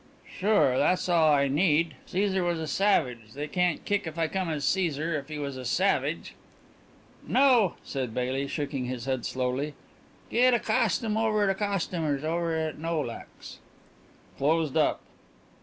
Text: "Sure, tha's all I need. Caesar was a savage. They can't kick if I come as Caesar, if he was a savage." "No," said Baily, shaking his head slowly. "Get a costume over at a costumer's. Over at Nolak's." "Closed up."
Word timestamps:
"Sure, 0.27 0.79
tha's 0.79 1.07
all 1.07 1.31
I 1.31 1.47
need. 1.47 1.93
Caesar 2.07 2.43
was 2.43 2.57
a 2.57 2.65
savage. 2.65 3.33
They 3.35 3.47
can't 3.47 3.85
kick 3.85 4.07
if 4.07 4.17
I 4.17 4.27
come 4.27 4.49
as 4.49 4.65
Caesar, 4.65 5.13
if 5.15 5.27
he 5.29 5.37
was 5.37 5.57
a 5.57 5.63
savage." 5.63 6.33
"No," 7.27 7.75
said 7.83 8.11
Baily, 8.11 8.47
shaking 8.47 8.85
his 8.85 9.05
head 9.05 9.27
slowly. 9.27 9.75
"Get 10.31 10.55
a 10.55 10.59
costume 10.59 11.17
over 11.17 11.43
at 11.43 11.51
a 11.51 11.53
costumer's. 11.53 12.23
Over 12.23 12.55
at 12.55 12.79
Nolak's." 12.79 13.59
"Closed 14.39 14.75
up." 14.75 15.01